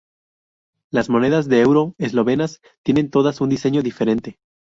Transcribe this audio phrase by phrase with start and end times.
[0.89, 4.39] Las monedas de euro eslovenas tienen todas un diseño diferente.